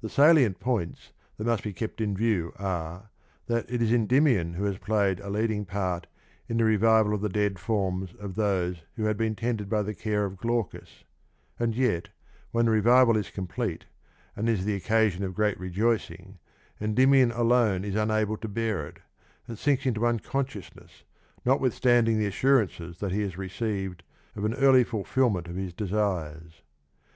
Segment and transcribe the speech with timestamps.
[0.00, 3.08] The salient points that must be kept in view are,
[3.46, 6.08] that it is Endymion who has played a leading part
[6.48, 9.94] in the revival of the dead forms of those who had been tended by the
[9.94, 11.04] care of Glaucus,
[11.56, 12.08] and yet,
[12.50, 13.84] when the revival is complete,
[14.34, 16.40] and is the occasion of great rejoicing,
[16.80, 18.98] Endymion alone is unable to bear it,
[19.46, 21.04] and sinks into unconsciousness
[21.46, 24.02] notwithstanding the assurances that he has received
[24.34, 26.62] of an early fulfilment of his desires.